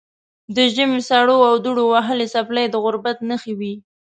[0.55, 3.73] د ژمي سړو او دوړو وهلې څپلۍ د غربت نښې وې.